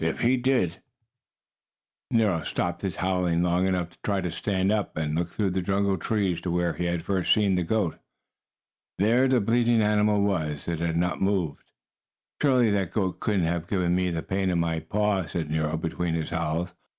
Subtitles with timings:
[0.03, 0.81] If he did"
[2.09, 5.61] Nero stopped his howling long enough to try to stand up and look through the
[5.61, 7.99] jungle trees to where he had first seen the goat.
[8.97, 10.67] There the bleating animal was.
[10.67, 11.65] It had not moved.
[12.41, 16.15] "Surely that goat couldn't have given me the pain in my paw," said Nero, between
[16.15, 16.73] his howls.